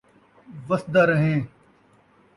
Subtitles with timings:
[0.69, 1.39] وسدا رہیں